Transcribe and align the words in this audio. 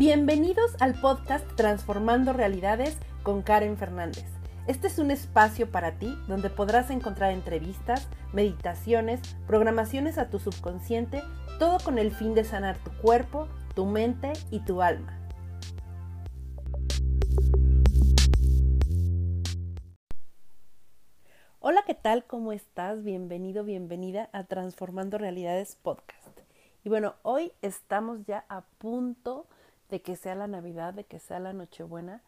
Bienvenidos 0.00 0.76
al 0.80 0.98
podcast 0.98 1.46
Transformando 1.56 2.32
Realidades 2.32 2.96
con 3.22 3.42
Karen 3.42 3.76
Fernández. 3.76 4.24
Este 4.66 4.86
es 4.86 4.98
un 4.98 5.10
espacio 5.10 5.70
para 5.70 5.98
ti 5.98 6.16
donde 6.26 6.48
podrás 6.48 6.88
encontrar 6.88 7.32
entrevistas, 7.32 8.08
meditaciones, 8.32 9.20
programaciones 9.46 10.16
a 10.16 10.30
tu 10.30 10.38
subconsciente, 10.38 11.22
todo 11.58 11.76
con 11.84 11.98
el 11.98 12.12
fin 12.12 12.32
de 12.32 12.44
sanar 12.44 12.78
tu 12.78 12.90
cuerpo, 13.02 13.46
tu 13.74 13.84
mente 13.84 14.32
y 14.50 14.60
tu 14.60 14.80
alma. 14.80 15.18
Hola, 21.58 21.82
¿qué 21.86 21.94
tal? 21.94 22.24
¿Cómo 22.24 22.52
estás? 22.52 23.04
Bienvenido, 23.04 23.64
bienvenida 23.64 24.30
a 24.32 24.44
Transformando 24.44 25.18
Realidades 25.18 25.76
Podcast. 25.76 26.40
Y 26.84 26.88
bueno, 26.88 27.16
hoy 27.20 27.52
estamos 27.60 28.24
ya 28.24 28.46
a 28.48 28.62
punto 28.78 29.44
de 29.44 29.59
que 29.98 30.14
sea 30.14 30.36
la 30.36 30.46
Navidad, 30.46 30.94
de 30.94 31.04
que 31.04 31.18
sea 31.18 31.40
la 31.40 31.52
Nochebuena. 31.52 32.22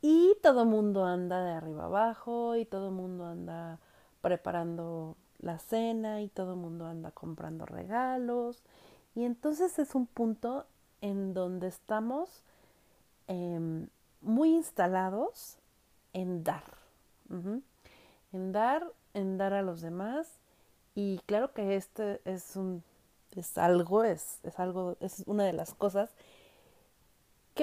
Y 0.00 0.36
todo 0.42 0.64
mundo 0.64 1.04
anda 1.04 1.44
de 1.44 1.52
arriba 1.52 1.84
abajo 1.84 2.56
y 2.56 2.64
todo 2.64 2.90
mundo 2.90 3.26
anda 3.26 3.78
preparando 4.22 5.16
la 5.38 5.58
cena 5.58 6.22
y 6.22 6.28
todo 6.28 6.56
mundo 6.56 6.86
anda 6.86 7.10
comprando 7.10 7.66
regalos. 7.66 8.62
Y 9.14 9.24
entonces 9.24 9.78
es 9.78 9.94
un 9.94 10.06
punto 10.06 10.66
en 11.02 11.34
donde 11.34 11.68
estamos 11.68 12.42
em, 13.26 13.88
muy 14.22 14.54
instalados 14.54 15.58
en 16.14 16.42
dar. 16.42 16.64
En 18.32 18.52
dar, 18.52 18.90
en 19.12 19.36
dar 19.36 19.52
a 19.52 19.62
los 19.62 19.82
demás. 19.82 20.38
Y 20.94 21.18
claro 21.26 21.52
que 21.52 21.76
este 21.76 22.20
es 22.24 22.56
un 22.56 22.82
es 23.36 23.58
algo, 23.58 24.04
es, 24.04 24.40
es 24.42 24.58
algo, 24.58 24.96
es 25.00 25.22
una 25.26 25.44
de 25.44 25.52
las 25.52 25.74
cosas 25.74 26.10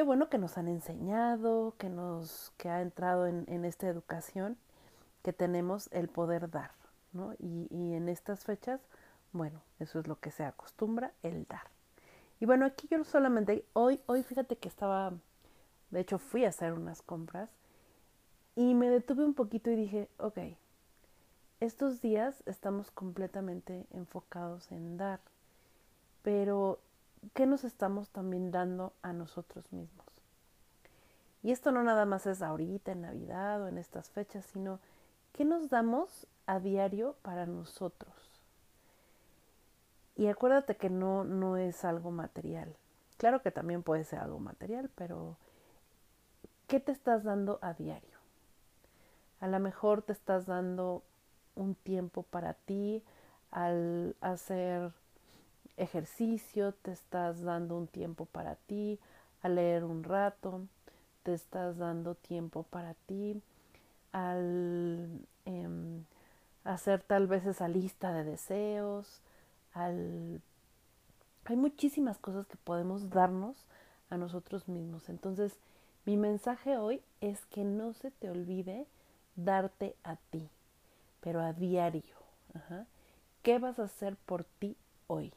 bueno 0.04 0.30
que 0.30 0.38
nos 0.38 0.58
han 0.58 0.68
enseñado, 0.68 1.76
que 1.78 1.90
nos, 1.90 2.52
que 2.58 2.70
ha 2.70 2.82
entrado 2.82 3.28
en, 3.28 3.46
en 3.48 3.66
esta 3.66 3.88
educación, 3.88 4.58
que 5.24 5.34
tenemos 5.34 5.90
el 5.92 6.10
poder 6.10 6.50
dar, 6.50 6.72
¿no? 7.12 7.34
Y, 7.40 7.68
y, 7.70 7.94
en 7.94 8.10
estas 8.10 8.44
fechas, 8.44 8.82
bueno, 9.32 9.62
eso 9.80 10.00
es 10.00 10.08
lo 10.08 10.20
que 10.20 10.32
se 10.32 10.44
acostumbra, 10.44 11.14
el 11.24 11.46
dar. 11.46 11.68
Y 12.40 12.46
bueno, 12.46 12.66
aquí 12.66 12.88
yo 12.90 13.04
solamente, 13.04 13.66
hoy, 13.74 14.02
hoy 14.06 14.24
fíjate 14.24 14.58
que 14.58 14.68
estaba, 14.68 15.14
de 15.92 16.00
hecho 16.00 16.20
fui 16.20 16.46
a 16.46 16.50
hacer 16.50 16.74
unas 16.74 17.02
compras 17.02 17.50
y 18.56 18.76
me 18.76 18.90
detuve 18.90 19.24
un 19.26 19.34
poquito 19.34 19.72
y 19.72 19.76
dije, 19.76 20.10
ok, 20.18 20.40
estos 21.60 22.02
días 22.02 22.44
estamos 22.46 22.92
completamente 22.92 23.88
enfocados 23.92 24.72
en 24.72 24.98
dar, 24.98 25.22
pero 26.22 26.80
¿qué 27.34 27.46
nos 27.46 27.64
estamos 27.64 28.10
también 28.10 28.52
dando 28.52 28.94
a 29.02 29.14
nosotros 29.14 29.72
mismos? 29.72 30.06
Y 31.42 31.52
esto 31.52 31.72
no 31.72 31.84
nada 31.84 32.06
más 32.06 32.26
es 32.26 32.42
ahorita, 32.42 32.94
en 32.94 33.02
Navidad 33.02 33.62
o 33.62 33.68
en 33.68 33.78
estas 33.78 34.10
fechas, 34.10 34.46
sino 34.46 34.80
¿qué 35.34 35.46
nos 35.46 35.70
damos 35.70 36.28
a 36.46 36.60
diario 36.60 37.16
para 37.22 37.46
nosotros? 37.46 38.14
Y 40.16 40.28
acuérdate 40.28 40.78
que 40.78 40.90
no, 40.90 41.24
no 41.24 41.58
es 41.58 41.84
algo 41.84 42.12
material. 42.12 42.76
Claro 43.18 43.42
que 43.42 43.52
también 43.52 43.84
puede 43.84 44.04
ser 44.04 44.20
algo 44.20 44.40
material, 44.40 44.90
pero 44.96 45.38
¿qué 46.68 46.80
te 46.80 46.92
estás 46.92 47.24
dando 47.24 47.60
a 47.62 47.74
diario? 47.74 48.18
A 49.40 49.48
lo 49.48 49.60
mejor 49.60 50.02
te 50.02 50.14
estás 50.14 50.46
dando 50.46 51.04
un 51.56 51.76
tiempo 51.76 52.24
para 52.24 52.54
ti 52.54 53.04
al 53.52 54.16
hacer 54.22 54.94
ejercicio, 55.78 56.74
te 56.74 56.92
estás 56.92 57.42
dando 57.42 57.78
un 57.78 57.88
tiempo 57.88 58.26
para 58.26 58.56
ti, 58.56 59.00
al 59.42 59.56
leer 59.56 59.84
un 59.84 60.04
rato, 60.04 60.68
te 61.24 61.34
estás 61.34 61.78
dando 61.78 62.16
tiempo 62.16 62.64
para 62.64 62.94
ti, 62.94 63.42
al 64.12 65.10
em, 65.46 66.04
hacer 66.64 67.02
tal 67.02 67.28
vez 67.28 67.46
esa 67.46 67.68
lista 67.68 68.14
de 68.14 68.24
deseos, 68.24 69.22
al... 69.74 70.42
Hay 71.46 71.58
muchísimas 71.58 72.18
cosas 72.18 72.48
que 72.48 72.56
podemos 72.56 73.10
darnos 73.10 73.66
a 74.10 74.18
nosotros 74.18 74.70
mismos. 74.70 75.10
Entonces, 75.10 75.58
mi 76.06 76.16
mensaje 76.16 76.78
hoy 76.78 77.02
es 77.20 77.46
que 77.48 77.66
no 77.66 77.94
se 77.94 78.12
te 78.12 78.30
olvide 78.30 78.86
darte 79.36 79.96
a 80.04 80.16
ti, 80.16 80.48
pero 81.20 81.42
a 81.42 81.52
diario. 81.52 82.16
¿Qué 83.42 83.60
vas 83.60 83.80
a 83.80 83.84
hacer 83.84 84.16
por 84.16 84.46
ti 84.46 84.78
hoy? 85.08 85.34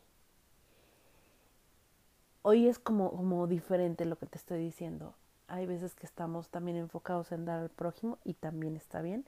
Hoy 2.46 2.68
es 2.68 2.78
como, 2.78 3.10
como 3.10 3.48
diferente 3.48 4.04
lo 4.04 4.16
que 4.18 4.26
te 4.26 4.38
estoy 4.38 4.60
diciendo. 4.60 5.16
Hay 5.48 5.66
veces 5.66 5.96
que 5.96 6.06
estamos 6.06 6.48
también 6.48 6.76
enfocados 6.76 7.32
en 7.32 7.44
dar 7.44 7.58
al 7.58 7.70
prójimo 7.70 8.18
y 8.22 8.34
también 8.34 8.76
está 8.76 9.02
bien, 9.02 9.26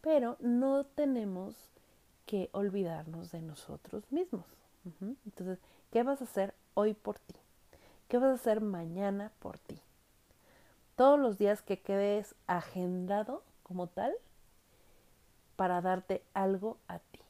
pero 0.00 0.36
no 0.40 0.84
tenemos 0.84 1.54
que 2.26 2.50
olvidarnos 2.50 3.30
de 3.30 3.40
nosotros 3.40 4.10
mismos. 4.10 4.46
Entonces, 5.24 5.60
¿qué 5.92 6.02
vas 6.02 6.20
a 6.20 6.24
hacer 6.24 6.54
hoy 6.74 6.94
por 6.94 7.20
ti? 7.20 7.36
¿Qué 8.08 8.18
vas 8.18 8.30
a 8.30 8.34
hacer 8.34 8.60
mañana 8.60 9.30
por 9.38 9.60
ti? 9.60 9.80
Todos 10.96 11.20
los 11.20 11.38
días 11.38 11.62
que 11.62 11.78
quedes 11.78 12.34
agendado 12.48 13.44
como 13.62 13.86
tal 13.86 14.12
para 15.54 15.80
darte 15.82 16.24
algo 16.34 16.78
a 16.88 16.98
ti. 16.98 17.20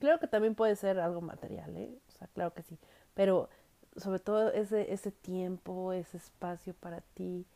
Claro 0.00 0.18
que 0.18 0.26
también 0.26 0.56
puede 0.56 0.74
ser 0.74 0.98
algo 0.98 1.20
material, 1.20 1.76
¿eh? 1.76 1.96
O 2.08 2.10
sea, 2.10 2.26
claro 2.26 2.52
que 2.52 2.62
sí. 2.62 2.76
Pero 3.14 3.48
sobre 3.96 4.18
todo 4.18 4.52
ese, 4.52 4.92
ese 4.92 5.10
tiempo, 5.10 5.92
ese 5.92 6.16
espacio 6.16 6.74
para 6.74 7.00
ti, 7.14 7.46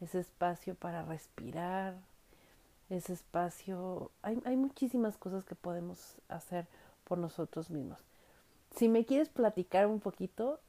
ese 0.00 0.20
espacio 0.20 0.74
para 0.74 1.02
respirar, 1.04 1.94
ese 2.90 3.12
espacio, 3.12 4.10
hay, 4.22 4.40
hay 4.44 4.56
muchísimas 4.56 5.16
cosas 5.16 5.44
que 5.44 5.54
podemos 5.54 6.16
hacer 6.28 6.66
por 7.04 7.18
nosotros 7.18 7.70
mismos. 7.70 7.98
Si 8.74 8.88
me 8.88 9.04
quieres 9.04 9.28
platicar 9.28 9.86
un 9.86 10.00
poquito, 10.00 10.60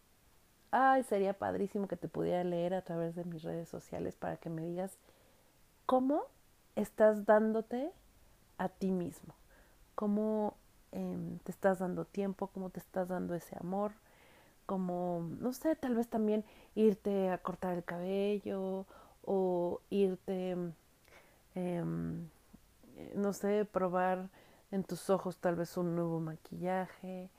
ay, 0.71 1.03
sería 1.03 1.33
padrísimo 1.33 1.87
que 1.87 1.97
te 1.97 2.07
pudiera 2.07 2.43
leer 2.43 2.73
a 2.73 2.81
través 2.81 3.15
de 3.15 3.23
mis 3.23 3.43
redes 3.43 3.67
sociales 3.67 4.15
para 4.15 4.37
que 4.37 4.49
me 4.49 4.63
digas 4.63 4.97
cómo 5.85 6.23
estás 6.75 7.25
dándote 7.25 7.91
a 8.57 8.69
ti 8.69 8.91
mismo, 8.91 9.33
cómo 9.95 10.55
em, 10.91 11.39
te 11.39 11.51
estás 11.51 11.79
dando 11.79 12.05
tiempo, 12.05 12.47
cómo 12.47 12.69
te 12.69 12.79
estás 12.79 13.07
dando 13.07 13.33
ese 13.33 13.55
amor, 13.59 13.93
como, 14.65 15.29
no 15.39 15.53
sé, 15.53 15.75
tal 15.75 15.95
vez 15.95 16.07
también 16.07 16.43
irte 16.75 17.29
a 17.29 17.37
cortar 17.37 17.75
el 17.75 17.83
cabello 17.83 18.85
o 19.23 19.81
irte, 19.89 20.55
em, 21.55 22.27
no 23.15 23.33
sé, 23.33 23.65
probar 23.65 24.29
en 24.71 24.83
tus 24.83 25.09
ojos 25.09 25.37
tal 25.37 25.55
vez 25.55 25.77
un 25.77 25.95
nuevo 25.95 26.19
maquillaje, 26.19 27.29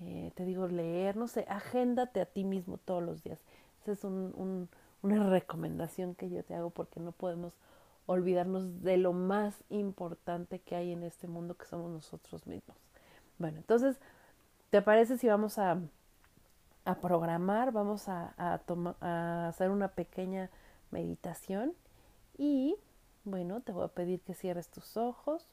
eh, 0.00 0.32
te 0.34 0.44
digo 0.44 0.66
leer, 0.68 1.16
no 1.16 1.28
sé, 1.28 1.46
agéndate 1.48 2.20
a 2.20 2.26
ti 2.26 2.44
mismo 2.44 2.78
todos 2.78 3.02
los 3.02 3.22
días. 3.22 3.38
Esa 3.82 3.92
es 3.92 4.04
un, 4.04 4.68
una 5.02 5.28
recomendación 5.30 6.14
que 6.14 6.30
yo 6.30 6.42
te 6.44 6.54
hago 6.54 6.70
porque 6.70 7.00
no 7.00 7.12
podemos 7.12 7.52
olvidarnos 8.06 8.82
de 8.82 8.96
lo 8.96 9.12
más 9.12 9.54
importante 9.70 10.58
que 10.58 10.76
hay 10.76 10.92
en 10.92 11.02
este 11.04 11.26
mundo 11.26 11.56
que 11.56 11.66
somos 11.66 11.90
nosotros 11.90 12.46
mismos. 12.46 12.76
Bueno, 13.38 13.58
entonces, 13.58 13.96
¿te 14.70 14.82
parece 14.82 15.16
si 15.16 15.26
vamos 15.28 15.58
a 15.58 15.78
a 16.84 16.96
programar, 16.96 17.72
vamos 17.72 18.08
a, 18.08 18.34
a, 18.36 19.48
hacer 19.48 19.70
una 19.70 19.88
pequeña 19.88 20.50
meditación 20.90 21.74
y 22.36 22.76
bueno, 23.24 23.62
te 23.62 23.72
voy 23.72 23.84
a 23.84 23.88
pedir 23.88 24.20
que 24.20 24.34
cierres 24.34 24.68
tus 24.68 24.96
ojos, 24.96 25.46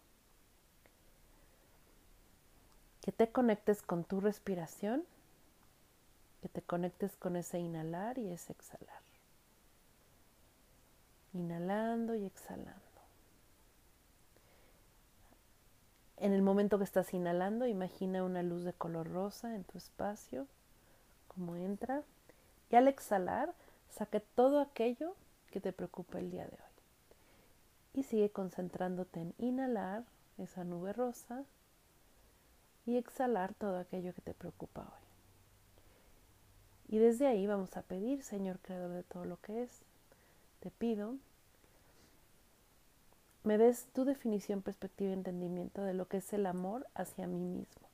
que 3.02 3.12
te 3.12 3.32
conectes 3.32 3.82
con 3.82 4.04
tu 4.04 4.20
respiración, 4.20 5.06
que 6.42 6.50
te 6.50 6.62
conectes 6.62 7.16
con 7.16 7.36
ese 7.36 7.60
inhalar 7.60 8.18
y 8.18 8.30
ese 8.30 8.52
exhalar. 8.52 9.02
Inhalando 11.34 12.14
y 12.16 12.26
exhalando. 12.26 12.82
En 16.18 16.34
el 16.34 16.42
momento 16.42 16.78
que 16.78 16.84
estás 16.84 17.14
inhalando, 17.14 17.66
imagina 17.66 18.24
una 18.24 18.44
luz 18.44 18.64
de 18.64 18.74
color 18.74 19.10
rosa 19.10 19.56
en 19.56 19.64
tu 19.64 19.78
espacio 19.78 20.46
como 21.36 21.56
entra 21.56 22.04
y 22.70 22.76
al 22.76 22.88
exhalar 22.88 23.54
saque 23.90 24.20
todo 24.20 24.60
aquello 24.60 25.16
que 25.52 25.62
te 25.62 25.74
preocupa 25.74 26.20
el 26.20 26.32
día 26.32 26.46
de 26.46 26.54
hoy. 26.54 26.58
Y 27.94 28.04
sigue 28.04 28.30
concentrándote 28.30 29.22
en 29.22 29.34
inhalar 29.38 30.04
esa 30.38 30.64
nube 30.64 30.94
rosa 30.94 31.44
y 32.86 32.98
exhalar 32.98 33.54
todo 33.54 33.78
aquello 33.78 34.14
que 34.14 34.22
te 34.22 34.34
preocupa 34.34 34.82
hoy. 34.82 36.96
Y 36.96 37.00
desde 37.00 37.28
ahí 37.28 37.48
vamos 37.48 37.78
a 37.78 37.84
pedir, 37.84 38.24
Señor 38.24 38.60
Creador 38.60 38.92
de 38.92 39.04
todo 39.04 39.26
lo 39.26 39.40
que 39.40 39.64
es, 39.64 39.82
te 40.60 40.72
pido, 40.72 41.16
me 43.44 43.58
des 43.58 43.86
tu 43.94 44.06
definición, 44.06 44.62
perspectiva 44.62 45.12
y 45.12 45.14
entendimiento 45.14 45.84
de 45.84 45.94
lo 45.94 46.08
que 46.08 46.18
es 46.18 46.34
el 46.34 46.46
amor 46.46 46.88
hacia 46.94 47.28
mí 47.28 47.40
mismo 47.40 47.91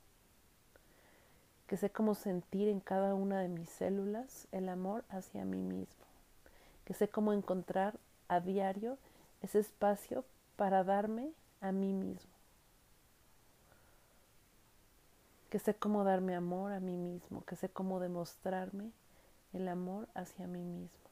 que 1.68 1.76
sé 1.76 1.90
cómo 1.90 2.14
sentir 2.14 2.68
en 2.68 2.80
cada 2.80 3.14
una 3.14 3.40
de 3.40 3.48
mis 3.48 3.68
células 3.68 4.48
el 4.52 4.70
amor 4.70 5.04
hacia 5.10 5.44
mí 5.44 5.62
mismo, 5.62 6.06
que 6.86 6.94
sé 6.94 7.08
cómo 7.08 7.34
encontrar 7.34 7.94
a 8.26 8.40
diario 8.40 8.96
ese 9.42 9.58
espacio 9.58 10.24
para 10.56 10.82
darme 10.82 11.30
a 11.60 11.70
mí 11.70 11.92
mismo, 11.92 12.32
que 15.50 15.58
sé 15.58 15.74
cómo 15.74 16.04
darme 16.04 16.34
amor 16.34 16.72
a 16.72 16.80
mí 16.80 16.96
mismo, 16.96 17.44
que 17.44 17.54
sé 17.54 17.68
cómo 17.68 18.00
demostrarme 18.00 18.90
el 19.52 19.68
amor 19.68 20.08
hacia 20.14 20.46
mí 20.46 20.64
mismo, 20.64 21.10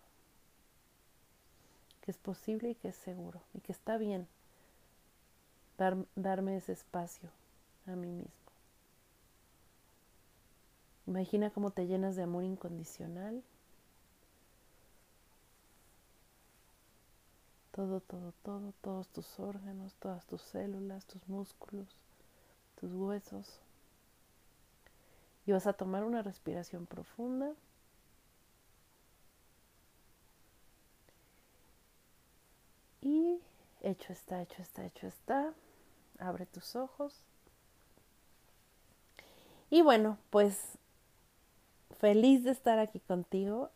que 2.01 2.11
es 2.11 2.17
posible 2.17 2.71
y 2.71 2.75
que 2.77 2.89
es 2.89 2.97
seguro 2.97 3.43
y 3.53 3.61
que 3.61 3.73
está 3.73 3.99
bien 3.99 4.27
dar, 5.77 5.99
darme 6.15 6.57
ese 6.57 6.73
espacio 6.73 7.29
a 7.87 7.91
mí 7.91 8.11
mismo. 8.11 8.46
Imagina 11.07 11.51
cómo 11.51 11.71
te 11.71 11.87
llenas 11.87 12.17
de 12.17 12.25
amor 12.25 12.45
incondicional. 12.45 13.43
Todo, 17.71 18.01
todo, 18.01 18.33
todo, 18.43 18.73
todos 18.81 19.09
tus 19.09 19.39
órganos, 19.39 19.95
todas 19.97 20.27
tus 20.27 20.43
células, 20.43 21.05
tus 21.05 21.29
músculos, 21.29 21.87
tus 22.81 22.93
huesos. 22.93 23.61
Y 25.47 25.53
vas 25.53 25.67
a 25.67 25.75
tomar 25.75 26.03
una 26.03 26.23
respiración 26.23 26.87
profunda. 26.87 27.53
Y 33.01 33.39
hecho 33.83 34.13
está, 34.13 34.43
hecho 34.43 34.61
está, 34.61 34.85
hecho 34.85 35.07
está. 35.07 35.55
Abre 36.19 36.47
tus 36.47 36.75
ojos. 36.75 37.23
Y 39.71 39.83
bueno, 39.83 40.19
pues 40.31 40.76
feliz 41.99 42.45
de 42.45 42.51
estar 42.51 42.79
aquí 42.79 43.01
contigo 43.01 43.71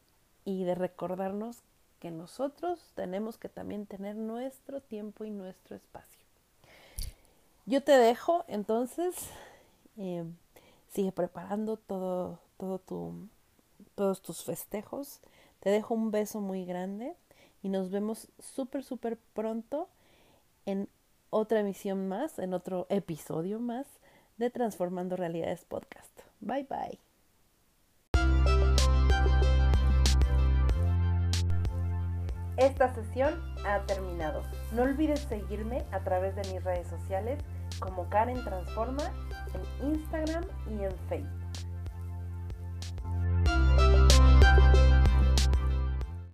y 0.44 0.64
de 0.64 0.74
recordarnos 0.74 1.58
que 2.00 2.10
nosotros 2.10 2.92
tenemos 2.94 3.36
que 3.36 3.48
también 3.48 3.86
tener 3.86 4.16
nuestro 4.16 4.80
tiempo 4.80 5.24
y 5.24 5.30
nuestro 5.30 5.76
espacio. 5.76 6.20
Yo 7.66 7.82
te 7.82 7.92
dejo, 7.92 8.44
entonces, 8.48 9.14
eh, 9.96 10.24
sigue 10.88 11.12
preparando 11.12 11.76
todo, 11.76 12.40
todo 12.56 12.78
tu, 12.78 13.28
todos 13.94 14.22
tus 14.22 14.44
festejos. 14.44 15.20
Te 15.60 15.70
dejo 15.70 15.94
un 15.94 16.10
beso 16.10 16.40
muy 16.40 16.64
grande 16.64 17.14
y 17.62 17.68
nos 17.68 17.90
vemos 17.90 18.28
súper, 18.38 18.82
súper 18.82 19.18
pronto 19.34 19.88
en 20.64 20.88
otra 21.28 21.60
emisión 21.60 22.08
más, 22.08 22.38
en 22.38 22.54
otro 22.54 22.86
episodio 22.88 23.60
más 23.60 23.86
de 24.38 24.50
Transformando 24.50 25.16
Realidades 25.16 25.64
Podcast. 25.64 26.10
Bye 26.40 26.66
bye. 26.68 27.09
Esta 32.60 32.94
sesión 32.94 33.40
ha 33.66 33.80
terminado. 33.86 34.42
No 34.72 34.82
olvides 34.82 35.20
seguirme 35.20 35.82
a 35.92 36.00
través 36.00 36.36
de 36.36 36.42
mis 36.52 36.62
redes 36.62 36.86
sociales 36.88 37.42
como 37.78 38.06
Karen 38.10 38.44
Transforma 38.44 39.04
en 39.54 39.94
Instagram 39.94 40.44
y 40.68 40.84
en 40.84 40.94
Facebook. 41.08 41.39